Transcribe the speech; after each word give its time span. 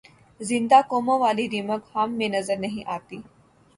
زندہ 0.39 0.79
قوموں 0.89 1.17
والی 1.19 1.45
رمق 1.53 1.81
ہم 1.95 2.09
میں 2.17 2.29
نظر 2.29 2.57
نہیں 2.57 2.83
آتی۔ 2.95 3.17